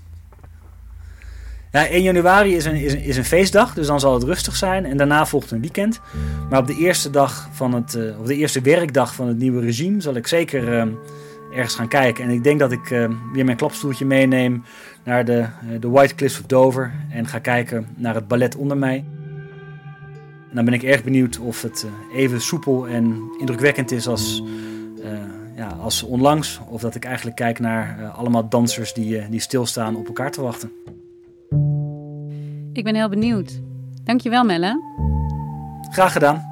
Ja, 1.71 1.87
1 1.87 2.03
januari 2.03 2.55
is 2.55 2.65
een, 2.65 2.75
is, 2.75 2.95
is 2.95 3.17
een 3.17 3.25
feestdag, 3.25 3.73
dus 3.73 3.87
dan 3.87 3.99
zal 3.99 4.13
het 4.13 4.23
rustig 4.23 4.55
zijn. 4.55 4.85
En 4.85 4.97
daarna 4.97 5.25
volgt 5.25 5.51
een 5.51 5.61
weekend. 5.61 5.99
Maar 6.49 6.59
op 6.59 6.67
de 6.67 6.75
eerste 6.75 7.09
dag 7.09 7.49
van 7.51 7.73
het, 7.73 7.93
uh, 7.95 8.19
op 8.19 8.25
de 8.25 8.35
eerste 8.35 8.61
werkdag 8.61 9.13
van 9.13 9.27
het 9.27 9.37
nieuwe 9.37 9.61
regime 9.61 10.01
zal 10.01 10.15
ik 10.15 10.27
zeker 10.27 10.63
uh, 10.63 10.83
ergens 11.55 11.75
gaan 11.75 11.87
kijken. 11.87 12.23
En 12.23 12.29
ik 12.29 12.43
denk 12.43 12.59
dat 12.59 12.71
ik 12.71 12.89
uh, 12.89 13.09
weer 13.33 13.45
mijn 13.45 13.57
klapstoeltje 13.57 14.05
meeneem 14.05 14.63
naar 15.03 15.25
de, 15.25 15.45
de 15.79 15.89
White 15.89 16.15
Cliffs 16.15 16.39
of 16.39 16.45
Dover. 16.45 16.93
En 17.09 17.27
ga 17.27 17.39
kijken 17.39 17.87
naar 17.95 18.15
het 18.15 18.27
ballet 18.27 18.55
onder 18.55 18.77
mij. 18.77 19.05
Dan 20.53 20.65
ben 20.65 20.73
ik 20.73 20.83
erg 20.83 21.03
benieuwd 21.03 21.39
of 21.39 21.61
het 21.61 21.85
even 22.13 22.41
soepel 22.41 22.87
en 22.87 23.21
indrukwekkend 23.39 23.91
is 23.91 24.07
als, 24.07 24.43
ja, 25.55 25.67
als 25.67 26.03
onlangs. 26.03 26.59
Of 26.69 26.81
dat 26.81 26.95
ik 26.95 27.05
eigenlijk 27.05 27.35
kijk 27.35 27.59
naar 27.59 28.11
allemaal 28.15 28.49
dansers 28.49 28.93
die, 28.93 29.29
die 29.29 29.39
stilstaan 29.39 29.95
op 29.95 30.07
elkaar 30.07 30.31
te 30.31 30.41
wachten. 30.41 30.71
Ik 32.73 32.83
ben 32.83 32.95
heel 32.95 33.09
benieuwd. 33.09 33.59
Dankjewel, 34.03 34.43
Melle. 34.43 34.81
Graag 35.91 36.11
gedaan. 36.11 36.47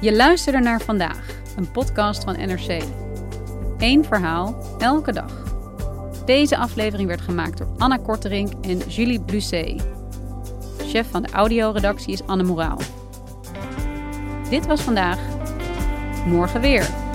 Je 0.00 0.16
luisterde 0.16 0.58
naar 0.58 0.80
vandaag, 0.80 1.28
een 1.56 1.70
podcast 1.70 2.24
van 2.24 2.36
NRC. 2.36 3.05
Eén 3.86 4.04
verhaal, 4.04 4.56
elke 4.78 5.12
dag. 5.12 5.30
Deze 6.24 6.56
aflevering 6.56 7.08
werd 7.08 7.20
gemaakt 7.20 7.58
door 7.58 7.66
Anna 7.78 7.96
Korterink 7.96 8.52
en 8.60 8.78
Julie 8.78 9.20
Blusset. 9.20 9.86
Chef 10.78 11.10
van 11.10 11.22
de 11.22 11.30
audioredactie 11.32 12.12
is 12.12 12.26
Anne 12.26 12.42
Moraal. 12.42 12.78
Dit 14.50 14.66
was 14.66 14.80
vandaag. 14.80 15.18
Morgen 16.24 16.60
weer. 16.60 17.05